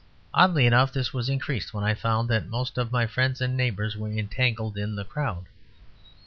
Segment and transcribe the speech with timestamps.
[0.33, 3.95] Oddly enough, this was increased when I found that most of my friends and neighbours
[3.95, 5.45] were entangled in the crowd.